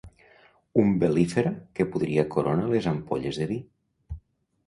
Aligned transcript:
Umbel·lífera 0.83 1.51
que 1.79 1.85
podria 1.95 2.25
corona 2.35 2.65
les 2.71 2.87
ampolles 2.93 3.37
de 3.43 3.47
vi. 3.53 3.59